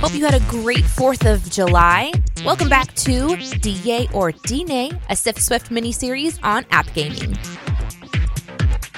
Hope 0.00 0.14
you 0.14 0.24
had 0.24 0.34
a 0.34 0.40
great 0.48 0.84
4th 0.84 1.30
of 1.30 1.50
July. 1.50 2.10
Welcome 2.42 2.70
back 2.70 2.94
to 2.94 3.36
DA 3.60 4.08
or 4.14 4.32
DNA, 4.32 4.98
a 5.10 5.14
Sif 5.14 5.38
Swift 5.38 5.68
miniseries 5.68 6.38
on 6.42 6.64
app 6.70 6.90
gaming. 6.94 7.36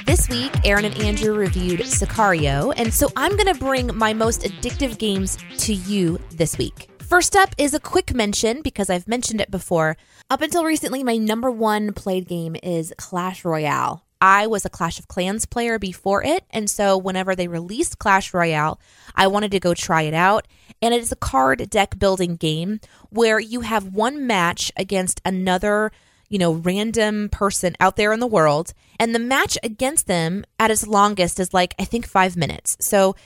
This 0.06 0.28
week, 0.28 0.53
Aaron 0.64 0.84
and 0.84 0.97
Andrew 0.98 1.34
reviewed 1.34 1.80
Sicario, 1.80 2.73
and 2.77 2.95
so 2.95 3.08
I'm 3.17 3.33
going 3.36 3.53
to 3.53 3.58
bring 3.58 3.91
my 3.97 4.12
most 4.12 4.42
addictive 4.42 4.97
games 4.98 5.39
to 5.58 5.75
you 5.75 6.20
this 6.30 6.56
week. 6.56 6.89
First 7.00 7.34
up 7.34 7.53
is 7.58 7.75
a 7.75 7.80
quick 7.80 8.14
mention 8.14 8.62
because 8.62 8.89
I've 8.89 9.08
mentioned 9.08 9.41
it 9.41 9.50
before. 9.50 9.97
Up 10.30 10.41
until 10.41 10.64
recently, 10.64 11.03
my 11.03 11.17
number 11.17 11.50
one 11.50 11.95
played 11.95 12.28
game 12.28 12.55
is 12.62 12.95
Clash 12.97 13.45
Royale. 13.45 14.05
I 14.23 14.47
was 14.47 14.65
a 14.65 14.70
Clash 14.70 15.01
of 15.01 15.09
Clans 15.09 15.47
player 15.47 15.81
before 15.81 16.23
it, 16.23 16.45
and 16.51 16.70
so 16.70 16.97
whenever 16.97 17.34
they 17.34 17.48
released 17.48 17.98
Clash 17.98 18.33
Royale, 18.33 18.79
I 19.17 19.27
wanted 19.27 19.51
to 19.51 19.59
go 19.59 19.75
try 19.75 20.03
it 20.03 20.14
out. 20.14 20.47
And 20.81 20.95
it 20.95 21.03
is 21.03 21.11
a 21.11 21.17
card 21.17 21.69
deck 21.69 21.98
building 21.98 22.37
game 22.37 22.79
where 23.11 23.41
you 23.41 23.62
have 23.62 23.95
one 23.95 24.25
match 24.25 24.70
against 24.77 25.20
another, 25.25 25.91
you 26.29 26.39
know, 26.39 26.52
random 26.52 27.30
person 27.30 27.74
out 27.80 27.97
there 27.97 28.13
in 28.13 28.20
the 28.20 28.29
world, 28.29 28.74
and 29.01 29.13
the 29.13 29.19
match 29.19 29.58
against 29.64 30.07
them 30.07 30.45
at 30.57 30.70
its 30.70 30.86
longest 30.86 31.41
is 31.41 31.52
like 31.52 31.74
I 31.80 31.85
think 31.85 32.07
5 32.07 32.36
minutes. 32.36 32.77
So 32.79 33.17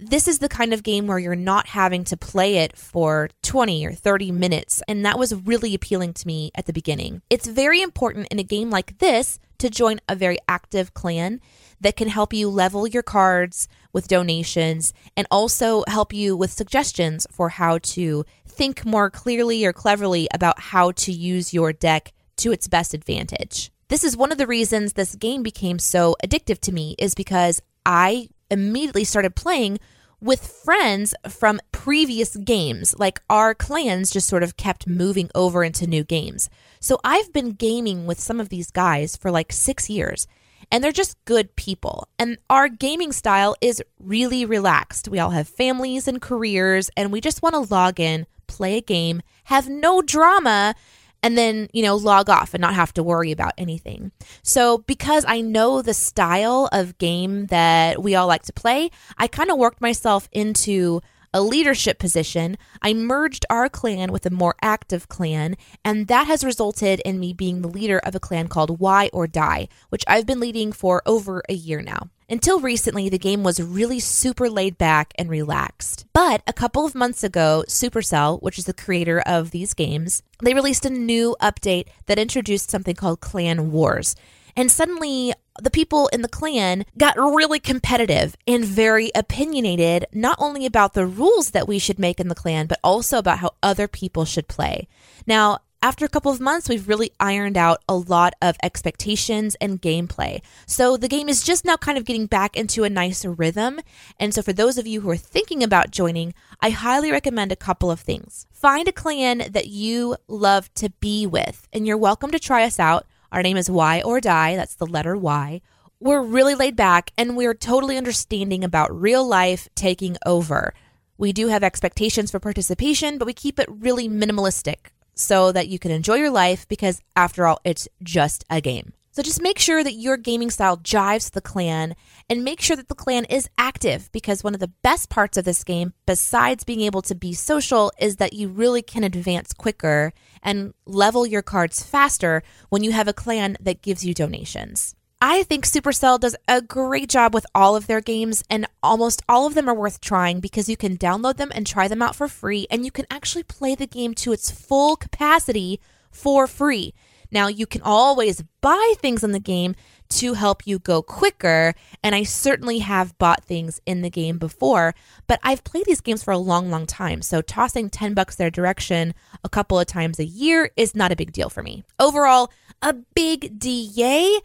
this 0.00 0.26
is 0.26 0.40
the 0.40 0.48
kind 0.48 0.72
of 0.74 0.82
game 0.82 1.06
where 1.06 1.20
you're 1.20 1.36
not 1.36 1.68
having 1.68 2.02
to 2.04 2.16
play 2.16 2.56
it 2.56 2.76
for 2.76 3.30
20 3.42 3.86
or 3.86 3.92
30 3.92 4.32
minutes, 4.32 4.82
and 4.88 5.06
that 5.06 5.18
was 5.18 5.32
really 5.32 5.76
appealing 5.76 6.12
to 6.14 6.26
me 6.26 6.50
at 6.56 6.66
the 6.66 6.72
beginning. 6.72 7.22
It's 7.30 7.46
very 7.46 7.82
important 7.82 8.26
in 8.32 8.40
a 8.40 8.44
game 8.44 8.70
like 8.70 8.98
this 8.98 9.38
to 9.60 9.70
join 9.70 10.00
a 10.08 10.16
very 10.16 10.38
active 10.48 10.92
clan 10.94 11.40
that 11.80 11.96
can 11.96 12.08
help 12.08 12.32
you 12.32 12.48
level 12.48 12.86
your 12.86 13.02
cards 13.02 13.68
with 13.92 14.08
donations 14.08 14.92
and 15.16 15.26
also 15.30 15.84
help 15.88 16.12
you 16.12 16.36
with 16.36 16.50
suggestions 16.50 17.26
for 17.30 17.50
how 17.50 17.78
to 17.78 18.24
think 18.46 18.84
more 18.84 19.10
clearly 19.10 19.64
or 19.64 19.72
cleverly 19.72 20.28
about 20.32 20.60
how 20.60 20.92
to 20.92 21.12
use 21.12 21.54
your 21.54 21.72
deck 21.72 22.12
to 22.36 22.52
its 22.52 22.68
best 22.68 22.94
advantage. 22.94 23.70
This 23.88 24.04
is 24.04 24.16
one 24.16 24.32
of 24.32 24.38
the 24.38 24.46
reasons 24.46 24.92
this 24.92 25.14
game 25.14 25.42
became 25.42 25.78
so 25.78 26.16
addictive 26.24 26.60
to 26.60 26.72
me 26.72 26.94
is 26.98 27.14
because 27.14 27.60
I 27.84 28.28
immediately 28.50 29.04
started 29.04 29.34
playing 29.34 29.78
with 30.20 30.46
friends 30.46 31.14
from 31.28 31.60
previous 31.72 32.36
games. 32.36 32.94
Like 32.98 33.20
our 33.30 33.54
clans 33.54 34.10
just 34.10 34.28
sort 34.28 34.42
of 34.42 34.56
kept 34.56 34.86
moving 34.86 35.30
over 35.34 35.64
into 35.64 35.86
new 35.86 36.04
games. 36.04 36.50
So 36.80 36.98
I've 37.04 37.32
been 37.32 37.52
gaming 37.52 38.06
with 38.06 38.20
some 38.20 38.40
of 38.40 38.48
these 38.48 38.70
guys 38.70 39.16
for 39.16 39.30
like 39.30 39.52
six 39.52 39.88
years, 39.90 40.26
and 40.70 40.84
they're 40.84 40.92
just 40.92 41.22
good 41.24 41.56
people. 41.56 42.08
And 42.18 42.38
our 42.48 42.68
gaming 42.68 43.12
style 43.12 43.56
is 43.60 43.82
really 43.98 44.44
relaxed. 44.44 45.08
We 45.08 45.18
all 45.18 45.30
have 45.30 45.48
families 45.48 46.06
and 46.06 46.20
careers, 46.20 46.90
and 46.96 47.12
we 47.12 47.20
just 47.20 47.42
want 47.42 47.54
to 47.54 47.74
log 47.74 47.98
in, 47.98 48.26
play 48.46 48.76
a 48.76 48.82
game, 48.82 49.22
have 49.44 49.68
no 49.68 50.02
drama, 50.02 50.74
and 51.22 51.36
then, 51.36 51.68
you 51.72 51.82
know, 51.82 51.96
log 51.96 52.30
off 52.30 52.54
and 52.54 52.60
not 52.60 52.74
have 52.74 52.94
to 52.94 53.02
worry 53.02 53.32
about 53.32 53.52
anything. 53.58 54.12
So, 54.42 54.78
because 54.78 55.24
I 55.26 55.40
know 55.40 55.82
the 55.82 55.94
style 55.94 56.68
of 56.72 56.98
game 56.98 57.46
that 57.46 58.02
we 58.02 58.14
all 58.14 58.26
like 58.26 58.42
to 58.44 58.52
play, 58.52 58.90
I 59.18 59.26
kind 59.26 59.50
of 59.50 59.58
worked 59.58 59.80
myself 59.80 60.28
into 60.32 61.00
a 61.32 61.42
leadership 61.42 61.98
position. 61.98 62.56
I 62.82 62.94
merged 62.94 63.46
our 63.48 63.68
clan 63.68 64.12
with 64.12 64.26
a 64.26 64.30
more 64.30 64.54
active 64.62 65.08
clan, 65.08 65.56
and 65.84 66.08
that 66.08 66.26
has 66.26 66.44
resulted 66.44 67.00
in 67.00 67.20
me 67.20 67.32
being 67.32 67.62
the 67.62 67.68
leader 67.68 67.98
of 67.98 68.14
a 68.14 68.20
clan 68.20 68.48
called 68.48 68.80
Y 68.80 69.10
or 69.12 69.26
Die, 69.26 69.68
which 69.88 70.04
I've 70.06 70.26
been 70.26 70.40
leading 70.40 70.72
for 70.72 71.02
over 71.06 71.42
a 71.48 71.54
year 71.54 71.82
now. 71.82 72.08
Until 72.28 72.60
recently, 72.60 73.08
the 73.08 73.18
game 73.18 73.42
was 73.42 73.60
really 73.60 73.98
super 73.98 74.48
laid 74.48 74.78
back 74.78 75.12
and 75.18 75.28
relaxed. 75.28 76.06
But 76.12 76.42
a 76.46 76.52
couple 76.52 76.86
of 76.86 76.94
months 76.94 77.24
ago, 77.24 77.64
Supercell, 77.66 78.40
which 78.40 78.56
is 78.56 78.66
the 78.66 78.72
creator 78.72 79.20
of 79.20 79.50
these 79.50 79.74
games, 79.74 80.22
they 80.40 80.54
released 80.54 80.84
a 80.84 80.90
new 80.90 81.36
update 81.42 81.86
that 82.06 82.20
introduced 82.20 82.70
something 82.70 82.94
called 82.94 83.20
Clan 83.20 83.72
Wars. 83.72 84.14
And 84.56 84.70
suddenly, 84.70 85.32
the 85.60 85.70
people 85.70 86.08
in 86.08 86.22
the 86.22 86.28
clan 86.28 86.84
got 86.96 87.16
really 87.16 87.60
competitive 87.60 88.36
and 88.46 88.64
very 88.64 89.10
opinionated, 89.14 90.06
not 90.12 90.36
only 90.38 90.66
about 90.66 90.94
the 90.94 91.06
rules 91.06 91.50
that 91.50 91.68
we 91.68 91.78
should 91.78 91.98
make 91.98 92.20
in 92.20 92.28
the 92.28 92.34
clan, 92.34 92.66
but 92.66 92.80
also 92.82 93.18
about 93.18 93.38
how 93.38 93.52
other 93.62 93.88
people 93.88 94.24
should 94.24 94.48
play. 94.48 94.88
Now, 95.26 95.58
after 95.82 96.04
a 96.04 96.10
couple 96.10 96.30
of 96.30 96.40
months, 96.40 96.68
we've 96.68 96.88
really 96.88 97.10
ironed 97.18 97.56
out 97.56 97.82
a 97.88 97.94
lot 97.94 98.34
of 98.42 98.56
expectations 98.62 99.56
and 99.62 99.80
gameplay. 99.80 100.42
So 100.66 100.98
the 100.98 101.08
game 101.08 101.26
is 101.26 101.42
just 101.42 101.64
now 101.64 101.76
kind 101.76 101.96
of 101.96 102.04
getting 102.04 102.26
back 102.26 102.54
into 102.54 102.84
a 102.84 102.90
nicer 102.90 103.32
rhythm. 103.32 103.80
And 104.18 104.34
so 104.34 104.42
for 104.42 104.52
those 104.52 104.76
of 104.76 104.86
you 104.86 105.00
who 105.00 105.08
are 105.08 105.16
thinking 105.16 105.62
about 105.62 105.90
joining, 105.90 106.34
I 106.60 106.68
highly 106.68 107.10
recommend 107.10 107.50
a 107.50 107.56
couple 107.56 107.90
of 107.90 108.00
things. 108.00 108.46
Find 108.52 108.88
a 108.88 108.92
clan 108.92 109.44
that 109.52 109.68
you 109.68 110.16
love 110.28 110.72
to 110.74 110.90
be 111.00 111.26
with, 111.26 111.66
and 111.72 111.86
you're 111.86 111.96
welcome 111.96 112.30
to 112.32 112.38
try 112.38 112.64
us 112.64 112.78
out. 112.78 113.06
Our 113.32 113.42
name 113.42 113.56
is 113.56 113.70
Y 113.70 114.02
or 114.02 114.20
Die, 114.20 114.56
that's 114.56 114.74
the 114.74 114.86
letter 114.86 115.16
Y. 115.16 115.60
We're 116.00 116.22
really 116.22 116.54
laid 116.54 116.76
back 116.76 117.12
and 117.16 117.36
we're 117.36 117.54
totally 117.54 117.96
understanding 117.96 118.64
about 118.64 118.98
real 118.98 119.26
life 119.26 119.68
taking 119.74 120.16
over. 120.26 120.74
We 121.18 121.32
do 121.32 121.48
have 121.48 121.62
expectations 121.62 122.30
for 122.30 122.40
participation, 122.40 123.18
but 123.18 123.26
we 123.26 123.34
keep 123.34 123.58
it 123.58 123.68
really 123.70 124.08
minimalistic 124.08 124.86
so 125.14 125.52
that 125.52 125.68
you 125.68 125.78
can 125.78 125.90
enjoy 125.90 126.14
your 126.14 126.30
life 126.30 126.66
because, 126.66 127.02
after 127.14 127.46
all, 127.46 127.60
it's 127.62 127.86
just 128.02 128.44
a 128.48 128.60
game. 128.60 128.94
So 129.12 129.22
just 129.22 129.42
make 129.42 129.58
sure 129.58 129.82
that 129.82 129.94
your 129.94 130.16
gaming 130.16 130.50
style 130.50 130.76
jives 130.76 131.32
the 131.32 131.40
clan 131.40 131.96
and 132.28 132.44
make 132.44 132.60
sure 132.60 132.76
that 132.76 132.86
the 132.86 132.94
clan 132.94 133.24
is 133.24 133.50
active 133.58 134.08
because 134.12 134.44
one 134.44 134.54
of 134.54 134.60
the 134.60 134.72
best 134.82 135.10
parts 135.10 135.36
of 135.36 135.44
this 135.44 135.64
game, 135.64 135.94
besides 136.06 136.62
being 136.62 136.82
able 136.82 137.02
to 137.02 137.16
be 137.16 137.32
social, 137.32 137.90
is 137.98 138.16
that 138.16 138.34
you 138.34 138.48
really 138.48 138.82
can 138.82 139.02
advance 139.02 139.52
quicker 139.52 140.12
and 140.44 140.74
level 140.86 141.26
your 141.26 141.42
cards 141.42 141.82
faster 141.82 142.44
when 142.68 142.84
you 142.84 142.92
have 142.92 143.08
a 143.08 143.12
clan 143.12 143.56
that 143.60 143.82
gives 143.82 144.04
you 144.04 144.14
donations. 144.14 144.94
I 145.20 145.42
think 145.42 145.66
Supercell 145.66 146.18
does 146.20 146.36
a 146.46 146.62
great 146.62 147.10
job 147.10 147.34
with 147.34 147.44
all 147.52 147.76
of 147.76 147.88
their 147.88 148.00
games, 148.00 148.42
and 148.48 148.66
almost 148.82 149.22
all 149.28 149.46
of 149.46 149.54
them 149.54 149.68
are 149.68 149.74
worth 149.74 150.00
trying 150.00 150.40
because 150.40 150.68
you 150.68 150.78
can 150.78 150.96
download 150.96 151.36
them 151.36 151.52
and 151.54 151.66
try 151.66 151.88
them 151.88 152.00
out 152.00 152.16
for 152.16 152.26
free, 152.28 152.66
and 152.70 152.84
you 152.84 152.90
can 152.90 153.06
actually 153.10 153.42
play 153.42 153.74
the 153.74 153.86
game 153.86 154.14
to 154.14 154.32
its 154.32 154.50
full 154.50 154.96
capacity 154.96 155.78
for 156.10 156.46
free. 156.46 156.94
Now, 157.30 157.48
you 157.48 157.66
can 157.66 157.82
always 157.82 158.42
buy 158.60 158.94
things 158.98 159.24
in 159.24 159.32
the 159.32 159.40
game 159.40 159.74
to 160.10 160.34
help 160.34 160.66
you 160.66 160.78
go 160.78 161.02
quicker. 161.02 161.74
And 162.02 162.14
I 162.14 162.24
certainly 162.24 162.80
have 162.80 163.16
bought 163.18 163.44
things 163.44 163.80
in 163.86 164.02
the 164.02 164.10
game 164.10 164.38
before, 164.38 164.94
but 165.26 165.40
I've 165.42 165.64
played 165.64 165.86
these 165.86 166.00
games 166.00 166.22
for 166.22 166.32
a 166.32 166.38
long, 166.38 166.70
long 166.70 166.86
time. 166.86 167.22
So 167.22 167.40
tossing 167.40 167.88
10 167.90 168.14
bucks 168.14 168.36
their 168.36 168.50
direction 168.50 169.14
a 169.44 169.48
couple 169.48 169.78
of 169.78 169.86
times 169.86 170.18
a 170.18 170.24
year 170.24 170.70
is 170.76 170.94
not 170.94 171.12
a 171.12 171.16
big 171.16 171.32
deal 171.32 171.48
for 171.48 171.62
me. 171.62 171.84
Overall, 171.98 172.50
a 172.82 172.94
big 173.14 173.58
D 173.58 173.90
yay. 173.94 174.38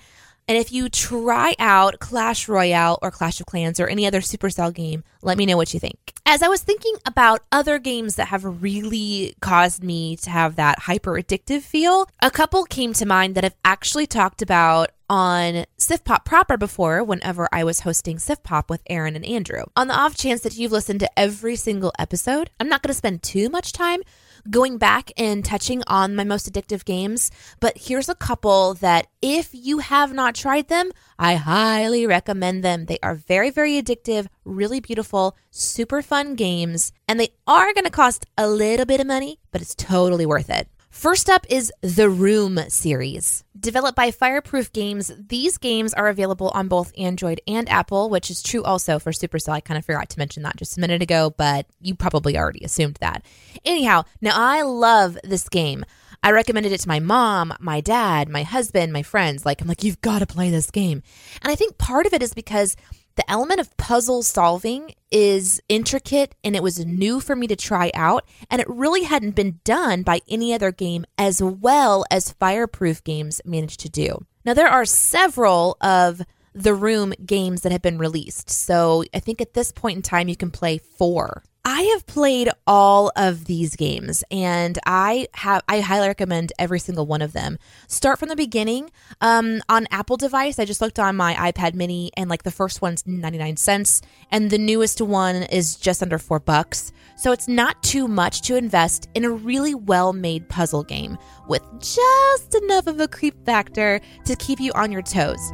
And 0.47 0.57
if 0.57 0.71
you 0.71 0.89
try 0.89 1.56
out 1.57 2.00
Clash 2.00 2.47
Royale 2.47 3.00
or 3.01 3.09
Clash 3.09 3.39
of 3.39 3.47
Clans 3.47 3.80
or 3.80 3.88
any 3.88 4.06
other 4.06 4.21
Supercell 4.21 4.74
game, 4.74 5.03
let 5.24 5.38
me 5.38 5.45
know 5.45 5.57
what 5.57 5.74
you 5.74 5.80
think. 5.80 6.13
As 6.25 6.44
I 6.44 6.47
was 6.47 6.62
thinking 6.62 6.94
about 7.06 7.42
other 7.51 7.80
games 7.80 8.15
that 8.15 8.27
have 8.27 8.62
really 8.62 9.36
caused 9.42 9.83
me 9.83 10.15
to 10.18 10.30
have 10.30 10.56
that 10.56 10.80
hyper 10.80 11.13
addictive 11.13 11.62
feel, 11.62 12.07
a 12.21 12.30
couple 12.30 12.63
came 12.65 12.94
to 12.94 13.06
mind 13.06 13.33
that 13.36 13.45
I've 13.45 13.56
actually 13.63 14.06
talked 14.06 14.44
about 14.44 14.92
on 15.09 15.65
Sif 15.77 16.03
Pop 16.03 16.25
proper 16.25 16.57
before 16.57 17.03
whenever 17.03 17.48
I 17.51 17.63
was 17.63 17.81
hosting 17.81 18.19
Sif 18.19 18.44
Pop 18.44 18.69
with 18.69 18.81
Aaron 18.88 19.15
and 19.15 19.25
Andrew. 19.25 19.63
On 19.75 19.88
the 19.88 19.95
off 19.95 20.15
chance 20.15 20.41
that 20.41 20.57
you've 20.57 20.71
listened 20.71 21.00
to 21.01 21.19
every 21.19 21.56
single 21.56 21.94
episode, 22.00 22.50
I'm 22.59 22.69
not 22.69 22.81
going 22.81 22.89
to 22.89 22.98
spend 22.98 23.24
too 23.24 23.50
much 23.50 23.71
time 23.71 24.01
going 24.50 24.77
back 24.77 25.12
and 25.18 25.44
touching 25.44 25.83
on 25.88 26.15
my 26.15 26.24
most 26.24 26.51
addictive 26.51 26.86
games, 26.86 27.31
but 27.59 27.77
here's 27.77 28.09
a 28.09 28.15
couple 28.15 28.74
that 28.75 29.07
if 29.21 29.50
you 29.53 29.80
have 29.80 30.13
not 30.13 30.36
tried 30.36 30.68
them, 30.68 30.92
I 31.18 31.36
highly 31.36 32.06
recommend 32.06 32.63
them. 32.63 32.86
They 32.86 33.00
are 33.01 33.15
very, 33.15 33.50
very 33.50 33.81
addictive, 33.81 34.27
really 34.44 34.80
beautiful, 34.80 35.36
super 35.51 36.01
fun 36.01 36.36
games, 36.36 36.92
and 37.07 37.19
they 37.19 37.30
are 37.47 37.74
going 37.74 37.86
to 37.86 37.89
cost 37.89 38.25
a 38.38 38.47
little 38.47 38.86
bit 38.86 39.00
of 39.00 39.07
money, 39.07 39.39
but 39.51 39.62
it's 39.62 39.75
totally 39.75 40.25
worth 40.25 40.50
it. 40.50 40.68
First 40.95 41.30
up 41.30 41.45
is 41.50 41.74
the 41.81 42.09
Room 42.09 42.57
series. 42.69 43.44
Developed 43.59 43.97
by 43.97 44.12
Fireproof 44.12 44.71
Games, 44.71 45.12
these 45.27 45.57
games 45.57 45.94
are 45.94 46.07
available 46.07 46.50
on 46.53 46.69
both 46.69 46.94
Android 46.97 47.42
and 47.45 47.68
Apple, 47.68 48.09
which 48.09 48.31
is 48.31 48.42
true 48.42 48.63
also 48.63 48.97
for 48.97 49.12
Supercell. 49.12 49.51
I 49.51 49.59
kind 49.59 49.77
of 49.77 49.86
forgot 49.86 50.09
to 50.09 50.18
mention 50.18 50.44
that 50.44 50.56
just 50.56 50.77
a 50.77 50.80
minute 50.80 51.01
ago, 51.01 51.33
but 51.38 51.68
you 51.81 51.95
probably 51.95 52.38
already 52.38 52.63
assumed 52.63 52.95
that. 53.01 53.25
Anyhow, 53.65 54.06
now 54.21 54.31
I 54.36 54.62
love 54.62 55.18
this 55.21 55.50
game. 55.50 55.83
I 56.24 56.31
recommended 56.31 56.71
it 56.71 56.80
to 56.80 56.88
my 56.88 57.01
mom, 57.01 57.53
my 57.59 57.81
dad, 57.81 58.30
my 58.30 58.44
husband, 58.44 58.94
my 58.94 59.03
friends. 59.03 59.45
Like, 59.45 59.62
I'm 59.62 59.68
like, 59.68 59.83
you've 59.83 60.01
got 60.01 60.19
to 60.19 60.25
play 60.25 60.50
this 60.50 60.71
game. 60.71 61.03
And 61.41 61.51
I 61.51 61.56
think 61.56 61.77
part 61.77 62.06
of 62.06 62.13
it 62.13 62.24
is 62.24 62.33
because 62.33 62.77
the 63.15 63.29
element 63.31 63.59
of 63.59 63.75
puzzle 63.77 64.23
solving 64.23 64.94
is 65.12 65.62
intricate 65.69 66.35
and 66.44 66.56
it 66.56 66.63
was 66.63 66.85
new 66.85 67.19
for 67.19 67.35
me 67.35 67.47
to 67.47 67.56
try 67.56 67.91
out, 67.94 68.25
and 68.50 68.62
it 68.62 68.69
really 68.69 69.03
hadn't 69.03 69.35
been 69.35 69.59
done 69.63 70.03
by 70.03 70.21
any 70.27 70.53
other 70.53 70.71
game 70.71 71.06
as 71.17 71.41
well 71.41 72.06
as 72.12 72.33
Fireproof 72.33 73.03
games 73.03 73.41
managed 73.45 73.79
to 73.81 73.89
do. 73.89 74.25
Now, 74.44 74.53
there 74.53 74.67
are 74.67 74.85
several 74.85 75.77
of 75.81 76.21
the 76.53 76.73
Room 76.73 77.13
games 77.25 77.62
that 77.62 77.71
have 77.71 77.81
been 77.81 77.97
released, 77.97 78.50
so 78.50 79.03
I 79.13 79.19
think 79.19 79.41
at 79.41 79.53
this 79.53 79.71
point 79.71 79.97
in 79.97 80.01
time 80.01 80.27
you 80.27 80.35
can 80.38 80.51
play 80.51 80.77
four. 80.77 81.44
I 81.67 81.81
have 81.94 82.06
played 82.06 82.50
all 82.67 83.12
of 83.15 83.45
these 83.45 83.75
games 83.75 84.23
and 84.29 84.77
I 84.85 85.27
have 85.33 85.63
I 85.67 85.79
highly 85.79 86.07
recommend 86.07 86.53
every 86.59 86.77
single 86.77 87.07
one 87.07 87.23
of 87.23 87.33
them. 87.33 87.57
Start 87.88 88.19
from 88.19 88.29
the 88.29 88.35
beginning. 88.35 88.91
Um, 89.19 89.63
on 89.67 89.88
Apple 89.89 90.15
device, 90.15 90.59
I 90.59 90.65
just 90.65 90.79
looked 90.79 91.00
on 91.00 91.15
my 91.15 91.33
iPad 91.33 91.73
mini 91.73 92.12
and 92.15 92.29
like 92.29 92.44
the 92.44 92.51
first 92.51 92.83
one's 92.83 93.07
99 93.07 93.57
cents 93.57 94.03
and 94.29 94.51
the 94.51 94.59
newest 94.59 95.01
one 95.01 95.38
is 95.38 95.75
just 95.75 96.03
under 96.03 96.19
4 96.19 96.39
bucks. 96.39 96.91
So 97.17 97.31
it's 97.31 97.47
not 97.47 97.81
too 97.81 98.07
much 98.07 98.44
to 98.44 98.56
invest 98.56 99.09
in 99.15 99.25
a 99.25 99.31
really 99.31 99.73
well-made 99.73 100.47
puzzle 100.50 100.83
game 100.83 101.17
with 101.47 101.63
just 101.79 102.53
enough 102.53 102.85
of 102.85 103.00
a 103.00 103.07
creep 103.07 103.44
factor 103.44 104.00
to 104.25 104.35
keep 104.35 104.59
you 104.59 104.71
on 104.73 104.91
your 104.91 105.01
toes. 105.01 105.51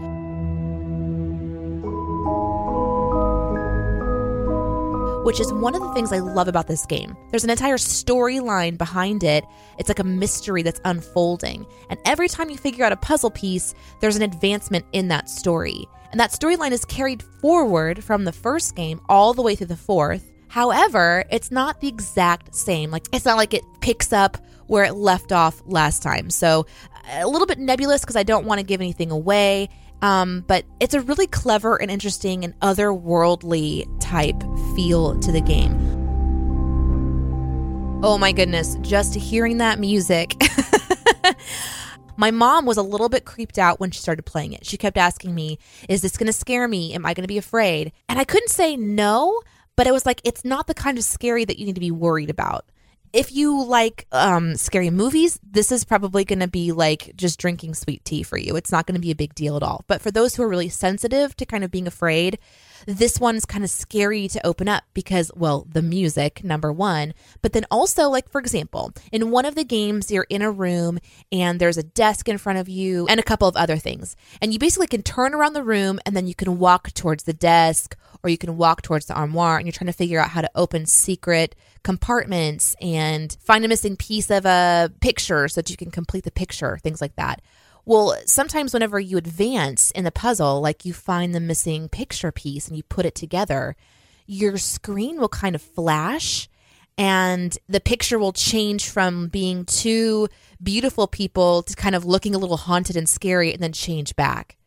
Which 5.23 5.39
is 5.39 5.53
one 5.53 5.75
of 5.75 5.81
the 5.81 5.93
things 5.93 6.11
I 6.11 6.17
love 6.17 6.47
about 6.47 6.67
this 6.67 6.85
game. 6.85 7.15
There's 7.29 7.43
an 7.43 7.51
entire 7.51 7.77
storyline 7.77 8.77
behind 8.77 9.23
it. 9.23 9.45
It's 9.77 9.87
like 9.87 9.99
a 9.99 10.03
mystery 10.03 10.63
that's 10.63 10.81
unfolding. 10.83 11.65
And 11.89 11.99
every 12.05 12.27
time 12.27 12.49
you 12.49 12.57
figure 12.57 12.83
out 12.83 12.91
a 12.91 12.97
puzzle 12.97 13.29
piece, 13.29 13.75
there's 13.99 14.15
an 14.15 14.23
advancement 14.23 14.85
in 14.93 15.09
that 15.09 15.29
story. 15.29 15.85
And 16.09 16.19
that 16.19 16.31
storyline 16.31 16.71
is 16.71 16.85
carried 16.85 17.21
forward 17.39 18.03
from 18.03 18.25
the 18.25 18.31
first 18.31 18.75
game 18.75 18.99
all 19.09 19.33
the 19.33 19.43
way 19.43 19.55
through 19.55 19.67
the 19.67 19.77
fourth. 19.77 20.31
However, 20.47 21.23
it's 21.31 21.51
not 21.51 21.81
the 21.81 21.87
exact 21.87 22.55
same. 22.55 22.89
Like, 22.89 23.07
it's 23.13 23.25
not 23.25 23.37
like 23.37 23.53
it 23.53 23.63
picks 23.79 24.11
up 24.11 24.37
where 24.67 24.83
it 24.83 24.95
left 24.95 25.31
off 25.31 25.61
last 25.65 26.01
time. 26.01 26.29
So, 26.31 26.65
a 27.11 27.27
little 27.27 27.47
bit 27.47 27.59
nebulous 27.59 28.01
because 28.01 28.15
I 28.15 28.23
don't 28.23 28.45
want 28.45 28.59
to 28.59 28.65
give 28.65 28.81
anything 28.81 29.11
away. 29.11 29.69
Um, 30.01 30.43
but 30.47 30.65
it's 30.79 30.93
a 30.93 31.01
really 31.01 31.27
clever 31.27 31.79
and 31.79 31.91
interesting 31.91 32.43
and 32.43 32.59
otherworldly 32.59 33.85
type 33.99 34.41
feel 34.75 35.19
to 35.19 35.31
the 35.31 35.41
game. 35.41 35.77
Oh 38.03 38.17
my 38.17 38.31
goodness, 38.31 38.75
just 38.81 39.13
hearing 39.13 39.57
that 39.57 39.79
music. 39.79 40.35
my 42.17 42.31
mom 42.31 42.65
was 42.65 42.77
a 42.77 42.81
little 42.81 43.09
bit 43.09 43.25
creeped 43.25 43.59
out 43.59 43.79
when 43.79 43.91
she 43.91 43.99
started 43.99 44.23
playing 44.23 44.53
it. 44.53 44.65
She 44.65 44.77
kept 44.77 44.97
asking 44.97 45.35
me, 45.35 45.59
Is 45.87 46.01
this 46.01 46.17
going 46.17 46.27
to 46.27 46.33
scare 46.33 46.67
me? 46.67 46.93
Am 46.95 47.05
I 47.05 47.13
going 47.13 47.23
to 47.23 47.27
be 47.27 47.37
afraid? 47.37 47.91
And 48.09 48.17
I 48.17 48.23
couldn't 48.23 48.49
say 48.49 48.75
no, 48.75 49.41
but 49.75 49.85
it 49.85 49.93
was 49.93 50.05
like, 50.05 50.19
it's 50.23 50.43
not 50.43 50.65
the 50.65 50.73
kind 50.73 50.97
of 50.97 51.03
scary 51.03 51.45
that 51.45 51.59
you 51.59 51.65
need 51.67 51.75
to 51.75 51.81
be 51.81 51.91
worried 51.91 52.31
about 52.31 52.65
if 53.13 53.31
you 53.31 53.63
like 53.63 54.07
um, 54.11 54.55
scary 54.55 54.89
movies, 54.89 55.39
this 55.43 55.71
is 55.71 55.83
probably 55.83 56.23
going 56.23 56.39
to 56.39 56.47
be 56.47 56.71
like 56.71 57.13
just 57.15 57.39
drinking 57.39 57.73
sweet 57.73 58.03
tea 58.05 58.23
for 58.23 58.37
you. 58.37 58.55
It's 58.55 58.71
not 58.71 58.85
going 58.85 58.95
to 58.95 59.01
be 59.01 59.11
a 59.11 59.15
big 59.15 59.35
deal 59.35 59.57
at 59.57 59.63
all. 59.63 59.83
But 59.87 60.01
for 60.01 60.11
those 60.11 60.35
who 60.35 60.43
are 60.43 60.49
really 60.49 60.69
sensitive 60.69 61.35
to 61.37 61.45
kind 61.45 61.63
of 61.63 61.71
being 61.71 61.87
afraid, 61.87 62.39
this 62.85 63.19
one's 63.19 63.45
kind 63.45 63.63
of 63.63 63.69
scary 63.69 64.27
to 64.29 64.45
open 64.45 64.67
up 64.67 64.83
because, 64.93 65.31
well, 65.35 65.67
the 65.71 65.81
music, 65.81 66.43
number 66.43 66.71
one, 66.71 67.13
but 67.41 67.53
then 67.53 67.65
also, 67.71 68.09
like, 68.09 68.29
for 68.29 68.39
example, 68.39 68.93
in 69.11 69.31
one 69.31 69.45
of 69.45 69.55
the 69.55 69.63
games, 69.63 70.11
you're 70.11 70.27
in 70.29 70.41
a 70.41 70.51
room 70.51 70.99
and 71.31 71.59
there's 71.59 71.77
a 71.77 71.83
desk 71.83 72.27
in 72.27 72.37
front 72.37 72.59
of 72.59 72.69
you 72.69 73.07
and 73.07 73.19
a 73.19 73.23
couple 73.23 73.47
of 73.47 73.55
other 73.55 73.77
things. 73.77 74.15
And 74.41 74.53
you 74.53 74.59
basically 74.59 74.87
can 74.87 75.03
turn 75.03 75.33
around 75.33 75.53
the 75.53 75.63
room 75.63 75.99
and 76.05 76.15
then 76.15 76.27
you 76.27 76.35
can 76.35 76.59
walk 76.59 76.91
towards 76.93 77.23
the 77.23 77.33
desk 77.33 77.95
or 78.23 78.29
you 78.29 78.37
can 78.37 78.57
walk 78.57 78.81
towards 78.81 79.05
the 79.05 79.15
armoire 79.15 79.57
and 79.57 79.65
you're 79.65 79.73
trying 79.73 79.87
to 79.87 79.93
figure 79.93 80.19
out 80.19 80.29
how 80.29 80.41
to 80.41 80.51
open 80.55 80.85
secret 80.85 81.55
compartments 81.83 82.75
and 82.81 83.37
find 83.41 83.65
a 83.65 83.67
missing 83.67 83.95
piece 83.95 84.29
of 84.29 84.45
a 84.45 84.91
picture 84.99 85.47
so 85.47 85.61
that 85.61 85.69
you 85.69 85.77
can 85.77 85.91
complete 85.91 86.23
the 86.23 86.31
picture, 86.31 86.77
things 86.83 87.01
like 87.01 87.15
that. 87.15 87.41
Well, 87.85 88.15
sometimes 88.25 88.73
whenever 88.73 88.99
you 88.99 89.17
advance 89.17 89.91
in 89.91 90.03
the 90.03 90.11
puzzle, 90.11 90.61
like 90.61 90.85
you 90.85 90.93
find 90.93 91.33
the 91.33 91.39
missing 91.39 91.89
picture 91.89 92.31
piece 92.31 92.67
and 92.67 92.77
you 92.77 92.83
put 92.83 93.05
it 93.05 93.15
together, 93.15 93.75
your 94.27 94.57
screen 94.57 95.19
will 95.19 95.29
kind 95.29 95.55
of 95.55 95.61
flash 95.61 96.47
and 96.97 97.57
the 97.67 97.79
picture 97.79 98.19
will 98.19 98.33
change 98.33 98.89
from 98.89 99.27
being 99.27 99.65
two 99.65 100.27
beautiful 100.61 101.07
people 101.07 101.63
to 101.63 101.75
kind 101.75 101.95
of 101.95 102.05
looking 102.05 102.35
a 102.35 102.37
little 102.37 102.57
haunted 102.57 102.95
and 102.95 103.09
scary 103.09 103.53
and 103.53 103.61
then 103.61 103.73
change 103.73 104.15
back. 104.15 104.57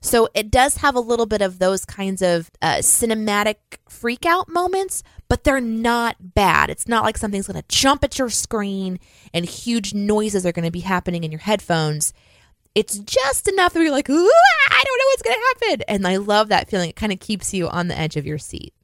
So 0.00 0.28
it 0.34 0.50
does 0.50 0.78
have 0.78 0.96
a 0.96 1.00
little 1.00 1.24
bit 1.24 1.40
of 1.40 1.58
those 1.58 1.86
kinds 1.86 2.20
of 2.20 2.50
uh, 2.60 2.76
cinematic 2.78 3.56
freak 3.88 4.26
out 4.26 4.50
moments, 4.50 5.02
but 5.28 5.44
they're 5.44 5.62
not 5.62 6.34
bad. 6.34 6.68
It's 6.68 6.86
not 6.86 7.04
like 7.04 7.16
something's 7.16 7.46
going 7.46 7.62
to 7.62 7.68
jump 7.68 8.04
at 8.04 8.18
your 8.18 8.28
screen 8.28 9.00
and 9.32 9.46
huge 9.46 9.94
noises 9.94 10.44
are 10.44 10.52
going 10.52 10.66
to 10.66 10.70
be 10.70 10.80
happening 10.80 11.24
in 11.24 11.32
your 11.32 11.40
headphones. 11.40 12.12
It's 12.74 12.98
just 12.98 13.48
enough 13.48 13.72
that 13.72 13.80
you're 13.80 13.92
like, 13.92 14.10
I 14.10 14.12
don't 14.12 14.18
know 14.18 15.06
what's 15.06 15.22
going 15.22 15.36
to 15.36 15.66
happen. 15.66 15.84
And 15.88 16.06
I 16.06 16.16
love 16.16 16.48
that 16.48 16.68
feeling. 16.68 16.90
It 16.90 16.96
kind 16.96 17.12
of 17.12 17.20
keeps 17.20 17.54
you 17.54 17.68
on 17.68 17.88
the 17.88 17.98
edge 17.98 18.16
of 18.16 18.26
your 18.26 18.38
seat. 18.38 18.74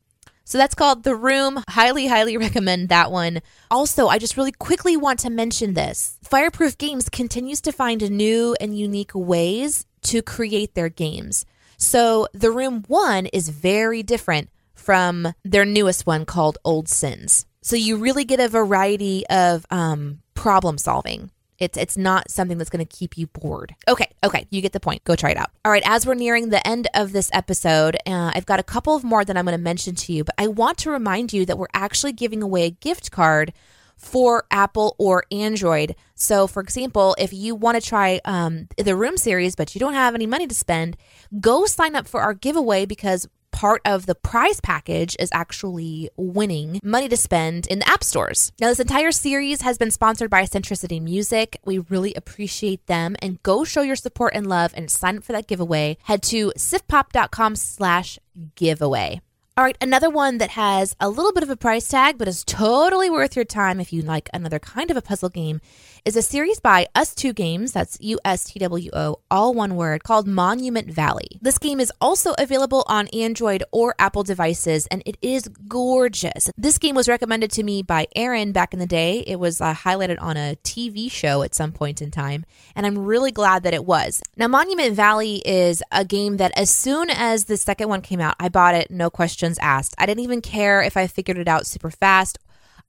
So 0.44 0.58
that's 0.58 0.74
called 0.74 1.04
The 1.04 1.14
Room. 1.14 1.62
Highly, 1.68 2.06
highly 2.08 2.36
recommend 2.36 2.88
that 2.88 3.12
one. 3.12 3.40
Also, 3.70 4.08
I 4.08 4.18
just 4.18 4.36
really 4.36 4.52
quickly 4.52 4.96
want 4.96 5.20
to 5.20 5.30
mention 5.30 5.74
this 5.74 6.18
Fireproof 6.24 6.76
Games 6.76 7.08
continues 7.08 7.60
to 7.60 7.72
find 7.72 8.10
new 8.10 8.56
and 8.60 8.76
unique 8.76 9.12
ways 9.14 9.86
to 10.02 10.22
create 10.22 10.74
their 10.74 10.88
games. 10.88 11.46
So 11.76 12.26
the 12.32 12.50
Room 12.50 12.84
1 12.88 13.26
is 13.26 13.48
very 13.48 14.02
different 14.02 14.50
from 14.74 15.34
their 15.44 15.64
newest 15.64 16.06
one 16.06 16.24
called 16.24 16.58
Old 16.64 16.88
Sins. 16.88 17.46
So 17.62 17.76
you 17.76 17.96
really 17.96 18.24
get 18.24 18.40
a 18.40 18.48
variety 18.48 19.26
of 19.28 19.66
um, 19.70 20.20
problem 20.34 20.78
solving. 20.78 21.30
It's 21.60 21.76
it's 21.76 21.96
not 21.96 22.30
something 22.30 22.58
that's 22.58 22.70
going 22.70 22.84
to 22.84 22.96
keep 22.96 23.16
you 23.16 23.26
bored. 23.28 23.74
Okay, 23.86 24.10
okay, 24.24 24.46
you 24.50 24.60
get 24.62 24.72
the 24.72 24.80
point. 24.80 25.04
Go 25.04 25.14
try 25.14 25.30
it 25.30 25.36
out. 25.36 25.50
All 25.64 25.70
right, 25.70 25.82
as 25.84 26.06
we're 26.06 26.14
nearing 26.14 26.48
the 26.48 26.66
end 26.66 26.88
of 26.94 27.12
this 27.12 27.30
episode, 27.32 27.96
uh, 28.06 28.32
I've 28.34 28.46
got 28.46 28.58
a 28.58 28.64
couple 28.64 28.96
of 28.96 29.04
more 29.04 29.24
that 29.24 29.36
I'm 29.36 29.44
going 29.44 29.56
to 29.56 29.62
mention 29.62 29.94
to 29.94 30.12
you, 30.12 30.24
but 30.24 30.34
I 30.38 30.48
want 30.48 30.78
to 30.78 30.90
remind 30.90 31.32
you 31.32 31.44
that 31.46 31.58
we're 31.58 31.66
actually 31.74 32.12
giving 32.12 32.42
away 32.42 32.64
a 32.64 32.70
gift 32.70 33.10
card 33.10 33.52
for 34.00 34.46
Apple 34.50 34.96
or 34.98 35.24
Android. 35.30 35.94
So, 36.14 36.46
for 36.46 36.60
example, 36.62 37.14
if 37.18 37.34
you 37.34 37.54
want 37.54 37.80
to 37.80 37.86
try 37.86 38.20
um, 38.24 38.66
the 38.78 38.96
Room 38.96 39.18
series, 39.18 39.54
but 39.54 39.74
you 39.74 39.78
don't 39.78 39.92
have 39.92 40.14
any 40.14 40.26
money 40.26 40.46
to 40.46 40.54
spend, 40.54 40.96
go 41.38 41.66
sign 41.66 41.94
up 41.94 42.08
for 42.08 42.22
our 42.22 42.32
giveaway 42.32 42.86
because 42.86 43.28
part 43.60 43.82
of 43.84 44.06
the 44.06 44.14
prize 44.14 44.58
package 44.58 45.14
is 45.20 45.28
actually 45.34 46.08
winning 46.16 46.80
money 46.82 47.10
to 47.10 47.16
spend 47.16 47.66
in 47.66 47.80
the 47.80 47.86
app 47.86 48.02
stores. 48.02 48.52
Now, 48.58 48.68
this 48.68 48.80
entire 48.80 49.12
series 49.12 49.60
has 49.60 49.76
been 49.76 49.90
sponsored 49.90 50.30
by 50.30 50.44
Centricity 50.44 50.98
Music. 50.98 51.60
We 51.66 51.78
really 51.78 52.14
appreciate 52.14 52.86
them 52.86 53.16
and 53.20 53.42
go 53.42 53.64
show 53.64 53.82
your 53.82 53.96
support 53.96 54.32
and 54.34 54.46
love 54.46 54.72
and 54.74 54.90
sign 54.90 55.18
up 55.18 55.24
for 55.24 55.32
that 55.32 55.46
giveaway. 55.46 55.98
Head 56.04 56.22
to 56.22 56.54
sifpop.com 56.56 57.54
slash 57.54 58.18
giveaway. 58.54 59.20
All 59.58 59.64
right, 59.64 59.76
another 59.82 60.08
one 60.08 60.38
that 60.38 60.50
has 60.50 60.96
a 60.98 61.10
little 61.10 61.34
bit 61.34 61.42
of 61.42 61.50
a 61.50 61.56
price 61.56 61.86
tag, 61.86 62.16
but 62.16 62.28
is 62.28 62.44
totally 62.44 63.10
worth 63.10 63.36
your 63.36 63.44
time 63.44 63.78
if 63.78 63.92
you 63.92 64.00
like 64.00 64.30
another 64.32 64.58
kind 64.58 64.90
of 64.90 64.96
a 64.96 65.02
puzzle 65.02 65.28
game, 65.28 65.60
is 66.04 66.16
a 66.16 66.22
series 66.22 66.60
by 66.60 66.86
Us 66.94 67.14
Two 67.14 67.32
Games, 67.32 67.72
that's 67.72 67.98
U 68.00 68.18
S 68.24 68.44
T 68.44 68.58
W 68.58 68.90
O, 68.92 69.20
all 69.30 69.54
one 69.54 69.76
word, 69.76 70.02
called 70.02 70.26
Monument 70.26 70.90
Valley. 70.90 71.38
This 71.40 71.58
game 71.58 71.80
is 71.80 71.92
also 72.00 72.34
available 72.38 72.84
on 72.86 73.08
Android 73.08 73.62
or 73.70 73.94
Apple 73.98 74.22
devices, 74.22 74.86
and 74.86 75.02
it 75.04 75.16
is 75.20 75.48
gorgeous. 75.68 76.50
This 76.56 76.78
game 76.78 76.94
was 76.94 77.08
recommended 77.08 77.50
to 77.52 77.62
me 77.62 77.82
by 77.82 78.06
Aaron 78.16 78.52
back 78.52 78.72
in 78.72 78.78
the 78.78 78.86
day. 78.86 79.24
It 79.26 79.36
was 79.36 79.60
uh, 79.60 79.74
highlighted 79.74 80.20
on 80.20 80.36
a 80.36 80.56
TV 80.64 81.10
show 81.10 81.42
at 81.42 81.54
some 81.54 81.72
point 81.72 82.00
in 82.00 82.10
time, 82.10 82.44
and 82.74 82.86
I'm 82.86 82.98
really 82.98 83.32
glad 83.32 83.62
that 83.64 83.74
it 83.74 83.84
was. 83.84 84.22
Now, 84.36 84.48
Monument 84.48 84.94
Valley 84.94 85.42
is 85.44 85.82
a 85.92 86.04
game 86.04 86.38
that 86.38 86.52
as 86.56 86.70
soon 86.70 87.10
as 87.10 87.44
the 87.44 87.56
second 87.56 87.88
one 87.88 88.00
came 88.00 88.20
out, 88.20 88.36
I 88.40 88.48
bought 88.48 88.74
it, 88.74 88.90
no 88.90 89.10
questions 89.10 89.58
asked. 89.60 89.94
I 89.98 90.06
didn't 90.06 90.24
even 90.24 90.40
care 90.40 90.80
if 90.82 90.96
I 90.96 91.06
figured 91.06 91.38
it 91.38 91.48
out 91.48 91.66
super 91.66 91.90
fast 91.90 92.38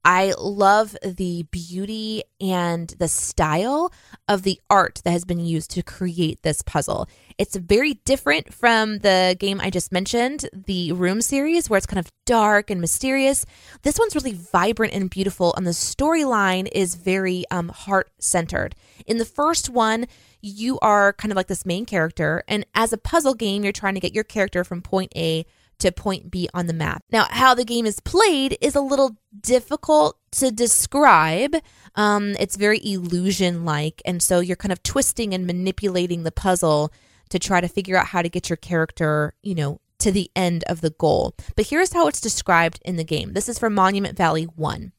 I 0.03 0.34
love 0.39 0.98
the 1.03 1.43
beauty 1.51 2.24
and 2.39 2.89
the 2.98 3.08
style 3.08 3.93
of 4.27 4.41
the 4.41 4.60
art 4.70 5.01
that 5.03 5.12
has 5.12 5.25
been 5.25 5.39
used 5.39 5.70
to 5.72 5.84
create 5.84 6.41
this 6.41 6.63
puzzle. 6.63 7.08
It's 7.38 7.55
very 7.55 7.96
different 8.05 8.51
from 8.53 9.00
the 9.00 9.36
game 9.39 9.62
I 9.62 9.70
just 9.70 9.91
mentioned, 9.91 10.50
the 10.53 10.91
Room 10.93 11.22
series, 11.22 11.70
where 11.70 11.77
it's 11.77 11.86
kind 11.86 12.00
of 12.00 12.12
dark 12.25 12.72
and 12.72 12.81
mysterious. 12.81 13.46
This 13.84 14.00
one's 14.00 14.15
really 14.15 14.34
vibrant 14.34 14.93
and 14.93 15.10
beautiful, 15.10 15.53
and 15.55 15.67
the 15.67 15.72
storyline 15.72 16.67
is 16.72 16.96
very 16.96 17.46
um, 17.51 17.70
heart 17.70 18.10
centered. 18.17 18.75
In 19.05 19.20
the 19.20 19.25
first 19.25 19.70
one, 19.70 20.08
you 20.41 20.79
are 20.79 21.13
kind 21.13 21.31
of 21.31 21.36
like 21.36 21.48
this 21.48 21.65
main 21.65 21.86
character, 21.86 22.43
and 22.48 22.65
as 22.74 22.91
a 22.91 22.98
puzzle 22.98 23.36
game, 23.36 23.63
you're 23.63 23.72
trying 23.72 23.93
to 23.93 24.00
get 24.00 24.15
your 24.15 24.24
character 24.24 24.63
from 24.63 24.81
point 24.81 25.12
A 25.15 25.46
to 25.81 25.91
point 25.91 26.31
B 26.31 26.50
on 26.53 26.67
the 26.67 26.73
map. 26.73 27.03
Now, 27.11 27.27
how 27.29 27.53
the 27.53 27.65
game 27.65 27.85
is 27.85 28.00
played 28.00 28.57
is 28.61 28.75
a 28.75 28.81
little 28.81 29.17
difficult 29.39 30.17
to 30.33 30.51
describe. 30.51 31.55
Um, 31.95 32.35
it's 32.39 32.55
very 32.55 32.79
illusion 32.83 33.65
like, 33.65 34.01
and 34.05 34.21
so 34.21 34.39
you're 34.39 34.55
kind 34.55 34.71
of 34.71 34.81
twisting 34.83 35.33
and 35.33 35.45
manipulating 35.45 36.23
the 36.23 36.31
puzzle 36.31 36.91
to 37.29 37.39
try 37.39 37.61
to 37.61 37.67
figure 37.67 37.97
out 37.97 38.07
how 38.07 38.21
to 38.21 38.29
get 38.29 38.50
your 38.50 38.57
character, 38.57 39.33
you 39.41 39.55
know, 39.55 39.79
to 40.00 40.11
the 40.11 40.29
end 40.35 40.63
of 40.65 40.81
the 40.81 40.89
goal. 40.91 41.35
But 41.55 41.67
here's 41.67 41.93
how 41.93 42.07
it's 42.07 42.21
described 42.21 42.79
in 42.83 42.95
the 42.95 43.03
game. 43.03 43.33
This 43.33 43.50
is 43.50 43.59
from 43.59 43.73
Monument 43.73 44.17
Valley 44.17 44.45
1. 44.45 44.91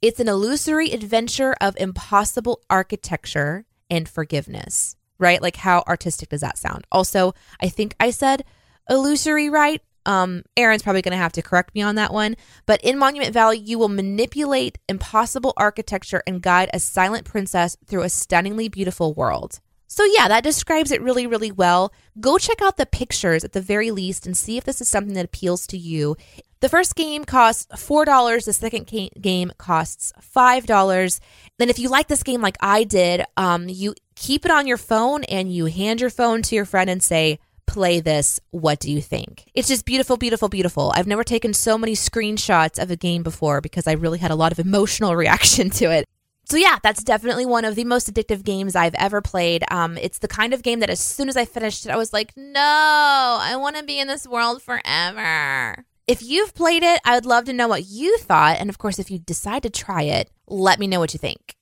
It's 0.00 0.20
an 0.20 0.28
illusory 0.28 0.90
adventure 0.90 1.54
of 1.60 1.76
impossible 1.78 2.60
architecture 2.68 3.64
and 3.90 4.08
forgiveness, 4.08 4.96
right? 5.18 5.40
Like, 5.40 5.56
how 5.56 5.82
artistic 5.86 6.28
does 6.28 6.42
that 6.42 6.58
sound? 6.58 6.86
Also, 6.92 7.34
I 7.60 7.68
think 7.68 7.94
I 7.98 8.10
said 8.10 8.44
illusory, 8.88 9.48
right? 9.48 9.80
Um, 10.06 10.42
Aaron's 10.56 10.82
probably 10.82 11.02
going 11.02 11.12
to 11.12 11.18
have 11.18 11.32
to 11.32 11.42
correct 11.42 11.74
me 11.74 11.82
on 11.82 11.94
that 11.96 12.12
one. 12.12 12.36
But 12.66 12.80
in 12.82 12.98
Monument 12.98 13.32
Valley, 13.32 13.58
you 13.58 13.78
will 13.78 13.88
manipulate 13.88 14.78
impossible 14.88 15.52
architecture 15.56 16.22
and 16.26 16.42
guide 16.42 16.70
a 16.72 16.80
silent 16.80 17.24
princess 17.24 17.76
through 17.86 18.02
a 18.02 18.08
stunningly 18.08 18.68
beautiful 18.68 19.14
world. 19.14 19.60
So, 19.86 20.04
yeah, 20.04 20.28
that 20.28 20.42
describes 20.42 20.90
it 20.90 21.02
really, 21.02 21.26
really 21.26 21.52
well. 21.52 21.92
Go 22.18 22.36
check 22.38 22.60
out 22.60 22.78
the 22.78 22.86
pictures 22.86 23.44
at 23.44 23.52
the 23.52 23.60
very 23.60 23.90
least 23.90 24.26
and 24.26 24.36
see 24.36 24.56
if 24.56 24.64
this 24.64 24.80
is 24.80 24.88
something 24.88 25.14
that 25.14 25.26
appeals 25.26 25.66
to 25.68 25.78
you. 25.78 26.16
The 26.60 26.68
first 26.68 26.96
game 26.96 27.24
costs 27.24 27.66
$4. 27.72 28.44
The 28.44 28.52
second 28.52 28.90
game 29.20 29.52
costs 29.58 30.12
$5. 30.34 31.20
Then, 31.58 31.68
if 31.68 31.78
you 31.78 31.90
like 31.90 32.08
this 32.08 32.22
game 32.22 32.40
like 32.40 32.56
I 32.60 32.84
did, 32.84 33.24
um, 33.36 33.68
you 33.68 33.94
keep 34.16 34.44
it 34.44 34.50
on 34.50 34.66
your 34.66 34.78
phone 34.78 35.24
and 35.24 35.52
you 35.52 35.66
hand 35.66 36.00
your 36.00 36.10
phone 36.10 36.42
to 36.42 36.54
your 36.54 36.64
friend 36.64 36.88
and 36.88 37.02
say, 37.02 37.38
play 37.66 38.00
this. 38.00 38.40
What 38.50 38.80
do 38.80 38.90
you 38.90 39.00
think? 39.00 39.50
It's 39.54 39.68
just 39.68 39.84
beautiful, 39.84 40.16
beautiful, 40.16 40.48
beautiful. 40.48 40.92
I've 40.94 41.06
never 41.06 41.24
taken 41.24 41.54
so 41.54 41.78
many 41.78 41.92
screenshots 41.92 42.82
of 42.82 42.90
a 42.90 42.96
game 42.96 43.22
before 43.22 43.60
because 43.60 43.86
I 43.86 43.92
really 43.92 44.18
had 44.18 44.30
a 44.30 44.36
lot 44.36 44.52
of 44.52 44.58
emotional 44.58 45.16
reaction 45.24 45.70
to 45.70 45.90
it. 45.90 46.06
So 46.46 46.58
yeah, 46.58 46.78
that's 46.82 47.02
definitely 47.02 47.46
one 47.46 47.64
of 47.64 47.74
the 47.74 47.84
most 47.84 48.12
addictive 48.12 48.44
games 48.44 48.76
I've 48.76 48.94
ever 48.96 49.22
played. 49.22 49.64
Um, 49.70 49.96
it's 49.96 50.18
the 50.18 50.28
kind 50.28 50.52
of 50.52 50.62
game 50.62 50.80
that 50.80 50.90
as 50.90 51.00
soon 51.00 51.28
as 51.28 51.36
I 51.36 51.46
finished 51.46 51.86
it, 51.86 51.90
I 51.90 51.96
was 51.96 52.12
like, 52.12 52.36
no, 52.36 52.60
I 52.60 53.56
want 53.56 53.76
to 53.76 53.82
be 53.82 53.98
in 53.98 54.08
this 54.08 54.26
world 54.26 54.62
forever. 54.62 55.84
If 56.06 56.22
you've 56.22 56.54
played 56.54 56.82
it, 56.82 57.00
I 57.04 57.14
would 57.14 57.24
love 57.24 57.46
to 57.46 57.54
know 57.54 57.68
what 57.68 57.86
you 57.86 58.18
thought. 58.18 58.58
And 58.60 58.68
of 58.68 58.76
course, 58.76 58.98
if 58.98 59.10
you 59.10 59.18
decide 59.18 59.62
to 59.62 59.70
try 59.70 60.02
it, 60.02 60.30
let 60.46 60.78
me 60.78 60.86
know 60.86 61.00
what 61.00 61.14
you 61.14 61.18
think. 61.18 61.56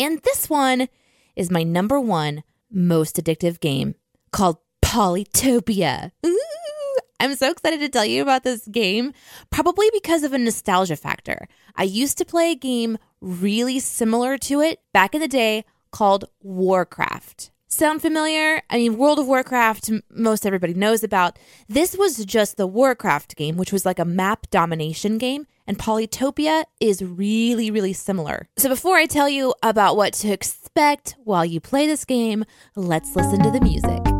And 0.00 0.20
this 0.22 0.50
one 0.50 0.88
is 1.36 1.50
my 1.50 1.62
number 1.62 2.00
one 2.00 2.42
most 2.70 3.16
addictive 3.16 3.60
game 3.60 3.94
called 4.32 4.58
Polytopia. 4.88 6.12
Ooh, 6.24 6.96
I'm 7.20 7.34
so 7.36 7.50
excited 7.50 7.80
to 7.80 7.90
tell 7.90 8.06
you 8.06 8.22
about 8.22 8.42
this 8.42 8.66
game, 8.68 9.12
probably 9.50 9.90
because 9.92 10.22
of 10.22 10.32
a 10.32 10.38
nostalgia 10.38 10.96
factor. 10.96 11.46
I 11.76 11.82
used 11.82 12.16
to 12.16 12.24
play 12.24 12.52
a 12.52 12.54
game 12.54 12.96
really 13.20 13.80
similar 13.80 14.38
to 14.38 14.62
it 14.62 14.80
back 14.94 15.14
in 15.14 15.20
the 15.20 15.28
day 15.28 15.66
called 15.90 16.24
Warcraft. 16.40 17.50
Sound 17.68 18.00
familiar? 18.00 18.62
I 18.70 18.78
mean, 18.78 18.96
World 18.96 19.18
of 19.18 19.26
Warcraft, 19.26 19.90
most 20.08 20.46
everybody 20.46 20.72
knows 20.72 21.04
about. 21.04 21.38
This 21.68 21.94
was 21.94 22.24
just 22.24 22.56
the 22.56 22.66
Warcraft 22.66 23.36
game, 23.36 23.58
which 23.58 23.74
was 23.74 23.84
like 23.84 23.98
a 23.98 24.06
map 24.06 24.48
domination 24.48 25.18
game, 25.18 25.46
and 25.66 25.78
Polytopia 25.78 26.64
is 26.80 27.04
really, 27.04 27.70
really 27.70 27.92
similar. 27.92 28.48
So, 28.56 28.70
before 28.70 28.96
I 28.96 29.04
tell 29.04 29.28
you 29.28 29.52
about 29.62 29.98
what 29.98 30.14
to 30.14 30.32
expect 30.32 31.14
while 31.24 31.44
you 31.44 31.60
play 31.60 31.86
this 31.86 32.06
game, 32.06 32.46
let's 32.74 33.14
listen 33.14 33.42
to 33.42 33.50
the 33.50 33.60
music. 33.60 34.17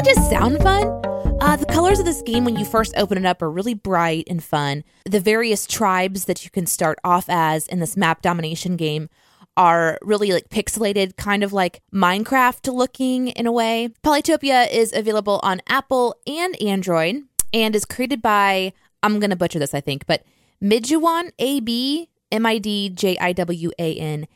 That 0.00 0.14
just 0.14 0.30
sound 0.30 0.62
fun? 0.62 0.86
Uh, 1.42 1.56
the 1.56 1.66
colors 1.66 1.98
of 1.98 2.06
this 2.06 2.22
game, 2.22 2.46
when 2.46 2.56
you 2.56 2.64
first 2.64 2.94
open 2.96 3.18
it 3.18 3.26
up, 3.26 3.42
are 3.42 3.50
really 3.50 3.74
bright 3.74 4.26
and 4.30 4.42
fun. 4.42 4.82
The 5.04 5.20
various 5.20 5.66
tribes 5.66 6.24
that 6.24 6.42
you 6.42 6.50
can 6.50 6.64
start 6.64 6.98
off 7.04 7.26
as 7.28 7.66
in 7.66 7.80
this 7.80 7.98
map 7.98 8.22
domination 8.22 8.76
game 8.76 9.10
are 9.58 9.98
really 10.00 10.32
like 10.32 10.48
pixelated, 10.48 11.18
kind 11.18 11.44
of 11.44 11.52
like 11.52 11.82
Minecraft 11.92 12.72
looking 12.72 13.28
in 13.28 13.46
a 13.46 13.52
way. 13.52 13.90
Polytopia 14.02 14.72
is 14.72 14.94
available 14.94 15.38
on 15.42 15.60
Apple 15.68 16.16
and 16.26 16.56
Android 16.62 17.16
and 17.52 17.76
is 17.76 17.84
created 17.84 18.22
by, 18.22 18.72
I'm 19.02 19.20
going 19.20 19.28
to 19.28 19.36
butcher 19.36 19.58
this, 19.58 19.74
I 19.74 19.82
think, 19.82 20.06
but 20.06 20.24
Midjiwan 20.62 21.32
A 21.38 21.60
B 21.60 22.08
M 22.32 22.46
I 22.46 22.56
D 22.56 22.88
J 22.88 23.18
I 23.18 23.34
W 23.34 23.70
A 23.78 23.94
N 23.96 24.26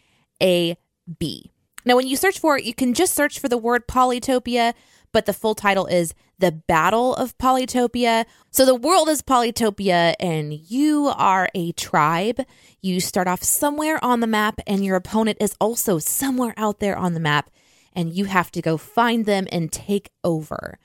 A 0.43 0.77
B. 1.19 1.51
Now, 1.87 1.97
when 1.97 2.07
you 2.07 2.17
search 2.17 2.39
for 2.39 2.59
it, 2.59 2.65
you 2.65 2.75
can 2.75 2.93
just 2.93 3.15
search 3.15 3.39
for 3.39 3.49
the 3.49 3.59
word 3.59 3.87
Polytopia 3.87 4.75
but 5.15 5.27
the 5.27 5.33
full 5.33 5.55
title 5.55 5.87
is 5.87 6.13
The 6.41 6.51
Battle 6.51 7.15
of 7.15 7.39
Polytopia. 7.39 8.27
So 8.51 8.67
the 8.67 8.75
world 8.75 9.09
is 9.09 9.23
Polytopia, 9.23 10.15
and 10.19 10.53
you 10.53 11.11
are 11.17 11.49
a 11.55 11.71
tribe. 11.73 12.43
You 12.83 13.01
start 13.01 13.29
off 13.29 13.45
somewhere 13.45 14.05
on 14.05 14.19
the 14.19 14.27
map, 14.27 14.61
and 14.67 14.85
your 14.85 14.97
opponent 14.97 15.39
is 15.41 15.57
also 15.61 15.99
somewhere 15.99 16.53
out 16.57 16.81
there 16.81 16.99
on 16.99 17.15
the 17.15 17.21
map, 17.21 17.49
and 17.93 18.13
you 18.13 18.25
have 18.25 18.51
to 18.51 18.61
go 18.61 18.77
find 18.77 19.25
them 19.25 19.47
and 19.53 19.71
take 19.71 20.11
over. 20.25 20.81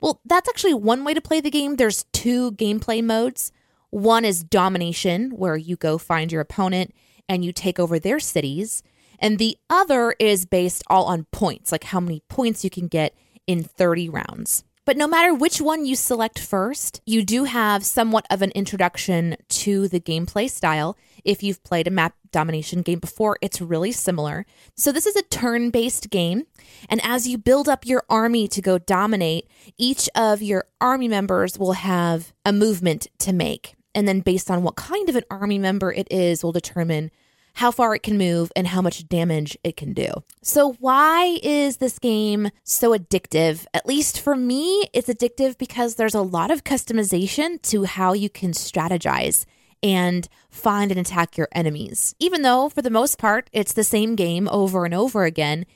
Well, 0.00 0.20
that's 0.26 0.50
actually 0.50 0.74
one 0.74 1.02
way 1.02 1.14
to 1.14 1.22
play 1.22 1.40
the 1.40 1.50
game. 1.50 1.76
There's 1.76 2.04
two 2.12 2.52
gameplay 2.52 3.02
modes. 3.02 3.52
One 3.88 4.26
is 4.26 4.44
domination, 4.44 5.30
where 5.30 5.56
you 5.56 5.76
go 5.76 5.96
find 5.96 6.30
your 6.30 6.42
opponent 6.42 6.94
and 7.26 7.42
you 7.42 7.52
take 7.52 7.80
over 7.80 7.98
their 7.98 8.20
cities. 8.20 8.82
And 9.18 9.38
the 9.38 9.56
other 9.70 10.14
is 10.18 10.44
based 10.44 10.82
all 10.88 11.04
on 11.06 11.24
points, 11.30 11.72
like 11.72 11.84
how 11.84 12.00
many 12.00 12.22
points 12.28 12.64
you 12.64 12.70
can 12.70 12.88
get 12.88 13.14
in 13.46 13.62
30 13.64 14.08
rounds. 14.08 14.64
But 14.84 14.96
no 14.96 15.06
matter 15.06 15.32
which 15.32 15.60
one 15.60 15.86
you 15.86 15.94
select 15.94 16.40
first, 16.40 17.00
you 17.06 17.24
do 17.24 17.44
have 17.44 17.84
somewhat 17.84 18.26
of 18.30 18.42
an 18.42 18.50
introduction 18.50 19.36
to 19.48 19.86
the 19.86 20.00
gameplay 20.00 20.50
style. 20.50 20.96
If 21.24 21.40
you've 21.42 21.62
played 21.62 21.86
a 21.86 21.90
map 21.90 22.14
domination 22.32 22.82
game 22.82 22.98
before, 22.98 23.38
it's 23.40 23.60
really 23.60 23.92
similar. 23.92 24.44
So, 24.74 24.90
this 24.90 25.06
is 25.06 25.14
a 25.14 25.22
turn 25.22 25.70
based 25.70 26.10
game. 26.10 26.46
And 26.88 27.00
as 27.04 27.28
you 27.28 27.38
build 27.38 27.68
up 27.68 27.86
your 27.86 28.02
army 28.10 28.48
to 28.48 28.60
go 28.60 28.78
dominate, 28.78 29.46
each 29.78 30.08
of 30.16 30.42
your 30.42 30.64
army 30.80 31.06
members 31.06 31.60
will 31.60 31.74
have 31.74 32.32
a 32.44 32.52
movement 32.52 33.06
to 33.20 33.32
make. 33.32 33.76
And 33.94 34.08
then, 34.08 34.18
based 34.18 34.50
on 34.50 34.64
what 34.64 34.74
kind 34.74 35.08
of 35.08 35.14
an 35.14 35.24
army 35.30 35.58
member 35.58 35.92
it 35.92 36.08
is, 36.10 36.42
will 36.42 36.50
determine 36.50 37.12
how 37.54 37.70
far 37.70 37.94
it 37.94 38.02
can 38.02 38.18
move, 38.18 38.50
and 38.56 38.66
how 38.66 38.80
much 38.80 39.08
damage 39.08 39.56
it 39.62 39.76
can 39.76 39.92
do. 39.92 40.10
So, 40.42 40.72
why 40.80 41.38
is 41.42 41.78
this 41.78 41.98
game 41.98 42.50
so 42.64 42.96
addictive? 42.96 43.66
At 43.74 43.86
least 43.86 44.20
for 44.20 44.36
me, 44.36 44.88
it's 44.92 45.08
addictive 45.08 45.58
because 45.58 45.94
there's 45.94 46.14
a 46.14 46.22
lot 46.22 46.50
of 46.50 46.64
customization 46.64 47.60
to 47.62 47.84
how 47.84 48.12
you 48.12 48.30
can 48.30 48.52
strategize 48.52 49.44
and 49.82 50.28
find 50.48 50.90
and 50.90 51.00
attack 51.00 51.36
your 51.36 51.48
enemies. 51.52 52.14
Even 52.18 52.42
though, 52.42 52.68
for 52.68 52.82
the 52.82 52.90
most 52.90 53.18
part, 53.18 53.50
it's 53.52 53.72
the 53.72 53.84
same 53.84 54.14
game 54.14 54.48
over 54.48 54.84
and 54.84 54.94
over 54.94 55.24
again, 55.24 55.66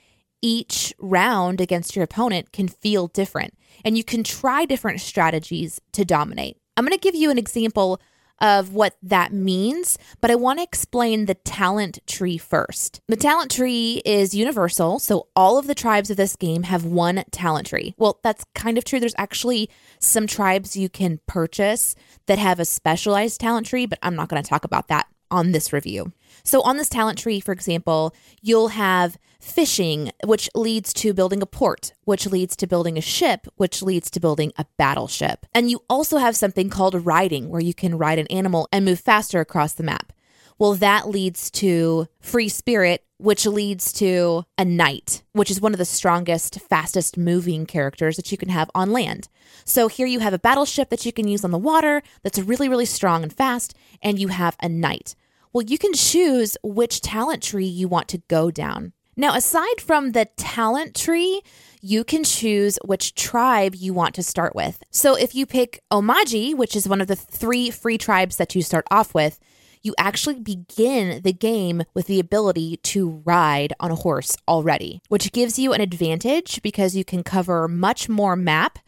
each 0.42 0.94
round 0.98 1.60
against 1.60 1.96
your 1.96 2.04
opponent 2.04 2.52
can 2.52 2.68
feel 2.68 3.08
different 3.08 3.54
and 3.84 3.96
you 3.96 4.04
can 4.04 4.22
try 4.22 4.64
different 4.64 5.00
strategies 5.00 5.80
to 5.92 6.04
dominate. 6.04 6.56
I'm 6.76 6.84
going 6.84 6.96
to 6.96 7.02
give 7.02 7.14
you 7.14 7.30
an 7.30 7.38
example 7.38 8.00
of 8.40 8.72
what 8.72 8.96
that 9.02 9.32
means, 9.32 9.98
but 10.20 10.30
I 10.30 10.34
want 10.34 10.58
to 10.58 10.62
explain 10.62 11.26
the 11.26 11.34
talent 11.34 11.98
tree 12.06 12.38
first. 12.38 13.00
The 13.08 13.16
talent 13.16 13.50
tree 13.50 14.02
is 14.04 14.34
universal, 14.34 14.98
so 14.98 15.28
all 15.34 15.58
of 15.58 15.66
the 15.66 15.74
tribes 15.74 16.10
of 16.10 16.16
this 16.16 16.36
game 16.36 16.64
have 16.64 16.84
one 16.84 17.24
talent 17.30 17.68
tree. 17.68 17.94
Well, 17.96 18.20
that's 18.22 18.44
kind 18.54 18.78
of 18.78 18.84
true. 18.84 19.00
There's 19.00 19.14
actually 19.18 19.70
some 19.98 20.26
tribes 20.26 20.76
you 20.76 20.88
can 20.88 21.20
purchase 21.26 21.94
that 22.26 22.38
have 22.38 22.60
a 22.60 22.64
specialized 22.64 23.40
talent 23.40 23.66
tree, 23.66 23.86
but 23.86 23.98
I'm 24.02 24.16
not 24.16 24.28
going 24.28 24.42
to 24.42 24.48
talk 24.48 24.64
about 24.64 24.88
that 24.88 25.06
on 25.30 25.52
this 25.52 25.72
review. 25.72 26.12
So, 26.44 26.62
on 26.62 26.76
this 26.76 26.88
talent 26.88 27.18
tree, 27.18 27.40
for 27.40 27.52
example, 27.52 28.14
you'll 28.42 28.68
have 28.68 29.16
fishing, 29.46 30.10
which 30.24 30.50
leads 30.54 30.92
to 30.94 31.14
building 31.14 31.40
a 31.40 31.46
port, 31.46 31.92
which 32.04 32.26
leads 32.26 32.56
to 32.56 32.66
building 32.66 32.98
a 32.98 33.00
ship, 33.00 33.46
which 33.56 33.82
leads 33.82 34.10
to 34.10 34.20
building 34.20 34.52
a 34.58 34.66
battleship. 34.76 35.46
And 35.54 35.70
you 35.70 35.82
also 35.88 36.18
have 36.18 36.36
something 36.36 36.68
called 36.68 37.06
riding, 37.06 37.48
where 37.48 37.60
you 37.60 37.72
can 37.72 37.96
ride 37.96 38.18
an 38.18 38.26
animal 38.26 38.68
and 38.72 38.84
move 38.84 39.00
faster 39.00 39.40
across 39.40 39.72
the 39.72 39.82
map. 39.82 40.12
Well, 40.58 40.74
that 40.74 41.08
leads 41.08 41.50
to 41.52 42.08
free 42.18 42.48
spirit, 42.48 43.04
which 43.18 43.46
leads 43.46 43.92
to 43.94 44.44
a 44.56 44.64
knight, 44.64 45.22
which 45.32 45.50
is 45.50 45.60
one 45.60 45.72
of 45.72 45.78
the 45.78 45.84
strongest, 45.84 46.60
fastest 46.60 47.16
moving 47.16 47.66
characters 47.66 48.16
that 48.16 48.32
you 48.32 48.38
can 48.38 48.48
have 48.48 48.70
on 48.74 48.90
land. 48.90 49.28
So 49.64 49.88
here 49.88 50.06
you 50.06 50.20
have 50.20 50.34
a 50.34 50.38
battleship 50.38 50.90
that 50.90 51.04
you 51.04 51.12
can 51.12 51.28
use 51.28 51.44
on 51.44 51.50
the 51.50 51.58
water 51.58 52.02
that's 52.22 52.38
really, 52.38 52.68
really 52.68 52.86
strong 52.86 53.22
and 53.22 53.32
fast, 53.32 53.74
and 54.02 54.18
you 54.18 54.28
have 54.28 54.56
a 54.60 54.68
knight. 54.68 55.14
Well, 55.52 55.64
you 55.64 55.78
can 55.78 55.94
choose 55.94 56.56
which 56.62 57.00
talent 57.00 57.42
tree 57.42 57.66
you 57.66 57.88
want 57.88 58.08
to 58.08 58.22
go 58.28 58.50
down. 58.50 58.92
Now, 59.18 59.34
aside 59.34 59.80
from 59.80 60.12
the 60.12 60.26
talent 60.36 60.94
tree, 60.94 61.40
you 61.80 62.04
can 62.04 62.22
choose 62.22 62.78
which 62.84 63.14
tribe 63.14 63.74
you 63.74 63.94
want 63.94 64.14
to 64.16 64.22
start 64.22 64.54
with. 64.54 64.82
So 64.90 65.14
if 65.14 65.34
you 65.34 65.46
pick 65.46 65.82
Oumaji, 65.90 66.54
which 66.54 66.76
is 66.76 66.86
one 66.86 67.00
of 67.00 67.06
the 67.06 67.16
three 67.16 67.70
free 67.70 67.96
tribes 67.96 68.36
that 68.36 68.54
you 68.54 68.60
start 68.60 68.86
off 68.90 69.14
with, 69.14 69.38
you 69.82 69.94
actually 69.96 70.40
begin 70.40 71.22
the 71.22 71.32
game 71.32 71.84
with 71.94 72.08
the 72.08 72.20
ability 72.20 72.76
to 72.78 73.22
ride 73.24 73.72
on 73.80 73.90
a 73.90 73.94
horse 73.94 74.36
already, 74.46 75.00
which 75.08 75.32
gives 75.32 75.58
you 75.58 75.72
an 75.72 75.80
advantage 75.80 76.60
because 76.60 76.94
you 76.94 77.04
can 77.04 77.22
cover 77.22 77.68
much 77.68 78.08
more 78.08 78.36
map 78.36 78.80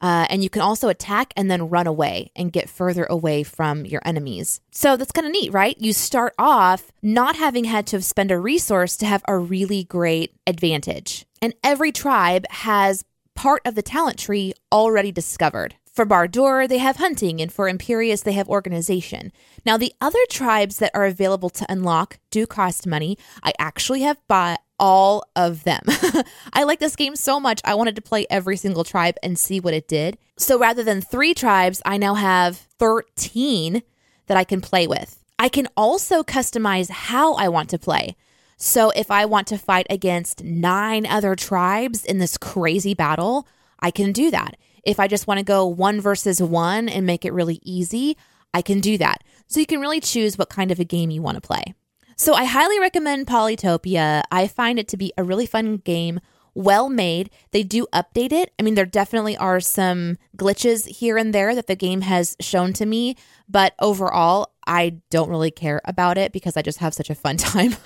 uh, 0.00 0.26
and 0.28 0.42
you 0.42 0.50
can 0.50 0.62
also 0.62 0.88
attack 0.88 1.32
and 1.36 1.50
then 1.50 1.68
run 1.68 1.86
away 1.86 2.30
and 2.36 2.52
get 2.52 2.68
further 2.68 3.04
away 3.04 3.42
from 3.42 3.86
your 3.86 4.02
enemies. 4.04 4.60
So 4.70 4.96
that's 4.96 5.12
kind 5.12 5.26
of 5.26 5.32
neat, 5.32 5.52
right? 5.52 5.76
You 5.78 5.92
start 5.92 6.34
off 6.38 6.92
not 7.02 7.36
having 7.36 7.64
had 7.64 7.86
to 7.88 8.02
spend 8.02 8.30
a 8.30 8.38
resource 8.38 8.96
to 8.98 9.06
have 9.06 9.22
a 9.26 9.38
really 9.38 9.84
great 9.84 10.34
advantage. 10.46 11.24
And 11.40 11.54
every 11.64 11.92
tribe 11.92 12.46
has 12.50 13.04
part 13.34 13.62
of 13.64 13.74
the 13.74 13.82
talent 13.82 14.18
tree 14.18 14.52
already 14.72 15.12
discovered. 15.12 15.76
For 15.96 16.04
Bardur, 16.04 16.68
they 16.68 16.76
have 16.76 16.96
hunting, 16.96 17.40
and 17.40 17.50
for 17.50 17.70
Imperius, 17.70 18.22
they 18.22 18.34
have 18.34 18.50
organization. 18.50 19.32
Now, 19.64 19.78
the 19.78 19.94
other 19.98 20.18
tribes 20.28 20.76
that 20.76 20.90
are 20.92 21.06
available 21.06 21.48
to 21.48 21.64
unlock 21.70 22.18
do 22.30 22.46
cost 22.46 22.86
money. 22.86 23.16
I 23.42 23.54
actually 23.58 24.02
have 24.02 24.18
bought 24.28 24.60
all 24.78 25.24
of 25.34 25.64
them. 25.64 25.80
I 26.52 26.64
like 26.64 26.80
this 26.80 26.96
game 26.96 27.16
so 27.16 27.40
much, 27.40 27.62
I 27.64 27.74
wanted 27.74 27.96
to 27.96 28.02
play 28.02 28.26
every 28.28 28.58
single 28.58 28.84
tribe 28.84 29.14
and 29.22 29.38
see 29.38 29.58
what 29.58 29.72
it 29.72 29.88
did. 29.88 30.18
So 30.36 30.58
rather 30.58 30.84
than 30.84 31.00
three 31.00 31.32
tribes, 31.32 31.80
I 31.86 31.96
now 31.96 32.12
have 32.12 32.58
13 32.78 33.82
that 34.26 34.36
I 34.36 34.44
can 34.44 34.60
play 34.60 34.86
with. 34.86 35.24
I 35.38 35.48
can 35.48 35.66
also 35.78 36.22
customize 36.22 36.90
how 36.90 37.36
I 37.36 37.48
want 37.48 37.70
to 37.70 37.78
play. 37.78 38.16
So 38.58 38.90
if 38.90 39.10
I 39.10 39.24
want 39.24 39.46
to 39.46 39.56
fight 39.56 39.86
against 39.88 40.44
nine 40.44 41.06
other 41.06 41.34
tribes 41.34 42.04
in 42.04 42.18
this 42.18 42.36
crazy 42.36 42.92
battle, 42.92 43.48
I 43.80 43.90
can 43.90 44.12
do 44.12 44.30
that. 44.30 44.56
If 44.86 45.00
I 45.00 45.08
just 45.08 45.26
want 45.26 45.38
to 45.38 45.44
go 45.44 45.66
one 45.66 46.00
versus 46.00 46.40
one 46.40 46.88
and 46.88 47.04
make 47.04 47.24
it 47.24 47.32
really 47.32 47.60
easy, 47.62 48.16
I 48.54 48.62
can 48.62 48.80
do 48.80 48.96
that. 48.98 49.22
So 49.48 49.60
you 49.60 49.66
can 49.66 49.80
really 49.80 50.00
choose 50.00 50.38
what 50.38 50.48
kind 50.48 50.70
of 50.70 50.80
a 50.80 50.84
game 50.84 51.10
you 51.10 51.20
want 51.20 51.34
to 51.34 51.40
play. 51.40 51.74
So 52.16 52.34
I 52.34 52.44
highly 52.44 52.80
recommend 52.80 53.26
Polytopia. 53.26 54.22
I 54.30 54.46
find 54.46 54.78
it 54.78 54.88
to 54.88 54.96
be 54.96 55.12
a 55.18 55.24
really 55.24 55.44
fun 55.44 55.78
game, 55.78 56.20
well 56.54 56.88
made. 56.88 57.30
They 57.50 57.62
do 57.62 57.86
update 57.92 58.32
it. 58.32 58.54
I 58.58 58.62
mean, 58.62 58.74
there 58.74 58.86
definitely 58.86 59.36
are 59.36 59.60
some 59.60 60.16
glitches 60.36 60.86
here 60.86 61.18
and 61.18 61.34
there 61.34 61.54
that 61.54 61.66
the 61.66 61.76
game 61.76 62.00
has 62.00 62.36
shown 62.40 62.72
to 62.74 62.86
me, 62.86 63.16
but 63.48 63.74
overall, 63.80 64.52
I 64.66 64.96
don't 65.10 65.30
really 65.30 65.50
care 65.50 65.80
about 65.84 66.18
it 66.18 66.32
because 66.32 66.56
I 66.56 66.62
just 66.62 66.78
have 66.78 66.94
such 66.94 67.10
a 67.10 67.14
fun 67.14 67.36
time 67.38 67.76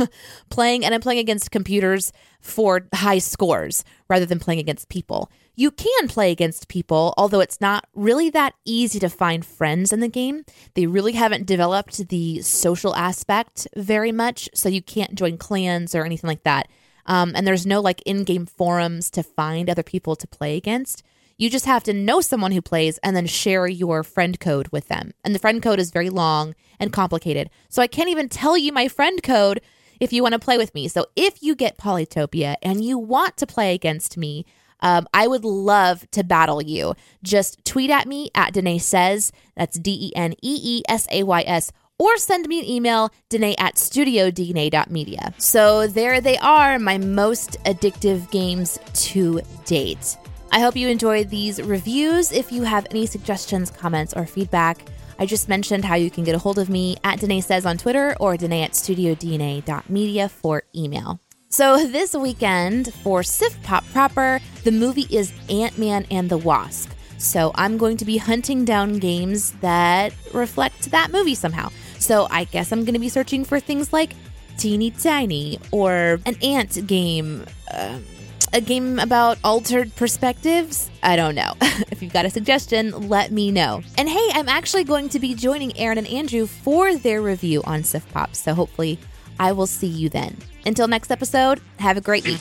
playing 0.51 0.85
and 0.85 0.95
I'm 0.95 1.01
playing 1.01 1.21
against 1.21 1.51
computers 1.51 2.13
for 2.41 2.87
high 2.95 3.19
scores 3.19 3.85
rather 4.09 4.27
than 4.27 4.39
playing 4.39 4.61
against 4.61 4.89
people. 4.89 5.31
You 5.57 5.71
can 5.71 6.09
play 6.09 6.31
against 6.31 6.69
people, 6.69 7.13
although 7.19 7.41
it's 7.41 7.61
not 7.61 7.87
really 7.95 8.31
that 8.31 8.55
easy 8.65 8.99
to 9.01 9.11
find 9.11 9.45
friends 9.45 9.93
in 9.93 10.01
the 10.01 10.09
game. 10.09 10.45
They 10.75 10.87
really 10.87 11.13
haven't 11.13 11.47
developed 11.47 12.09
the 12.09 12.41
social 12.41 12.95
aspect 12.97 13.69
very 13.77 14.13
much, 14.13 14.49
so 14.55 14.69
you 14.69 14.81
can't 14.81 15.15
join 15.15 15.37
clans 15.37 15.95
or 15.95 16.05
anything 16.05 16.29
like 16.29 16.45
that. 16.45 16.69
Um, 17.07 17.33
and 17.35 17.47
there's 17.47 17.67
no 17.67 17.81
like 17.81 18.03
in 18.03 18.25
game 18.25 18.47
forums 18.47 19.11
to 19.11 19.23
find 19.23 19.69
other 19.69 19.83
people 19.83 20.17
to 20.17 20.27
play 20.27 20.57
against. 20.57 21.03
You 21.41 21.49
just 21.49 21.65
have 21.65 21.83
to 21.85 21.95
know 21.95 22.21
someone 22.21 22.53
who 22.53 22.61
plays 22.61 22.99
and 22.99 23.17
then 23.17 23.25
share 23.25 23.67
your 23.67 24.03
friend 24.03 24.39
code 24.39 24.69
with 24.69 24.89
them. 24.89 25.15
And 25.25 25.35
the 25.35 25.39
friend 25.39 25.63
code 25.63 25.79
is 25.79 25.91
very 25.91 26.11
long 26.11 26.55
and 26.79 26.93
complicated. 26.93 27.49
So 27.71 27.81
I 27.81 27.87
can't 27.87 28.11
even 28.11 28.29
tell 28.29 28.59
you 28.59 28.75
my 28.75 28.89
friend 28.89 29.23
code 29.23 29.63
if 30.01 30.13
you 30.13 30.23
want 30.23 30.35
to 30.35 30.39
play 30.39 30.59
with 30.59 30.75
me. 30.75 30.87
So 30.87 31.07
if 31.17 31.43
you 31.43 31.55
get 31.55 31.79
Polytopia 31.79 32.57
and 32.63 32.85
you 32.85 32.99
want 32.99 33.39
to 33.39 33.47
play 33.47 33.73
against 33.73 34.19
me, 34.19 34.45
um, 34.81 35.09
I 35.15 35.29
would 35.29 35.47
love 35.47 36.11
to 36.11 36.23
battle 36.23 36.61
you. 36.61 36.95
Just 37.23 37.65
tweet 37.65 37.89
at 37.89 38.07
me 38.07 38.31
at 38.35 38.53
Denee 38.53 38.79
Says. 38.79 39.33
That's 39.57 39.79
D 39.79 40.09
E 40.09 40.13
N 40.15 40.35
E 40.43 40.61
E 40.63 40.83
S 40.91 41.07
A 41.11 41.23
Y 41.23 41.43
S 41.47 41.73
or 41.99 42.17
send 42.19 42.49
me 42.49 42.61
an 42.61 42.67
email, 42.67 43.11
Denee 43.31 43.55
at 43.59 43.77
studiodna.media. 43.77 45.35
So 45.39 45.87
there 45.87 46.21
they 46.21 46.37
are, 46.39 46.79
my 46.79 46.99
most 46.99 47.63
addictive 47.65 48.31
games 48.31 48.79
to 48.95 49.41
date. 49.67 50.17
I 50.53 50.61
hope 50.61 50.77
you 50.77 50.89
enjoyed 50.89 51.31
these 51.31 51.63
reviews. 51.63 52.33
If 52.33 52.51
you 52.51 52.65
have 52.65 52.87
any 52.91 53.07
suggestions, 53.07 53.71
comments, 53.71 54.15
or 54.15 54.27
feedback, 54.27 54.79
I 55.19 55.27
just 55.27 55.49
mentioned 55.49 55.85
how 55.85 55.95
you 55.95 56.11
can 56.11 56.25
get 56.25 56.35
a 56.35 56.39
hold 56.39 56.59
of 56.59 56.69
me 56.69 56.97
at 57.05 57.21
Denee 57.21 57.43
Says 57.43 57.67
on 57.67 57.79
Twitter 57.79 58.17
or 58.19 58.37
Denee 58.37 58.65
at 58.65 58.73
studiodna.media 58.73 60.29
for 60.29 60.65
email. 60.75 61.21
So 61.51 61.87
this 61.87 62.15
weekend 62.15 62.93
for 62.95 63.23
Sif 63.23 63.63
Pop 63.63 63.85
proper, 63.93 64.41
the 64.65 64.73
movie 64.73 65.07
is 65.11 65.33
Ant-Man 65.49 66.07
and 66.11 66.29
the 66.29 66.39
Wasp. 66.39 66.91
So 67.19 67.53
I'm 67.55 67.77
going 67.77 67.97
to 67.99 68.05
be 68.05 68.17
hunting 68.17 68.65
down 68.65 68.95
games 68.95 69.53
that 69.61 70.15
reflect 70.33 70.91
that 70.91 71.13
movie 71.13 71.35
somehow. 71.35 71.69
So 71.99 72.27
I 72.31 72.45
guess 72.45 72.73
I'm 72.73 72.85
going 72.85 72.95
to 72.95 73.01
be 73.01 73.09
searching 73.09 73.45
for 73.45 73.61
things 73.61 73.93
like 73.93 74.15
Teeny 74.57 74.91
Tiny 74.91 75.59
or 75.71 76.19
an 76.25 76.37
ant 76.43 76.87
game. 76.87 77.45
Um, 77.73 78.05
a 78.53 78.61
game 78.61 78.99
about 78.99 79.39
altered 79.45 79.95
perspectives? 79.97 80.91
I 81.03 81.17
don't 81.17 81.35
know. 81.35 81.55
if 81.91 82.03
you've 82.03 82.13
got 82.13 82.25
a 82.25 82.31
suggestion, 82.31 83.09
let 83.09 83.31
me 83.31 83.51
know. 83.51 83.83
And 83.97 84.09
hey, 84.09 84.29
I'm 84.33 84.49
actually 84.49 84.85
going 84.85 85.09
to 85.11 85.21
be 85.21 85.35
joining 85.35 85.77
Aaron 85.77 85.99
and 85.99 86.07
Andrew 86.07 86.47
for 86.47 86.95
their 86.97 87.23
review 87.23 87.63
on 87.65 87.85
Sif 87.85 88.11
Pop, 88.13 88.35
so 88.35 88.55
hopefully 88.55 88.99
I 89.39 89.53
will 89.53 89.67
see 89.67 89.87
you 89.87 90.09
then. 90.09 90.37
Until 90.67 90.89
next 90.89 91.11
episode, 91.11 91.61
have 91.79 91.97
a 91.97 92.03
great 92.03 92.25
week. 92.25 92.41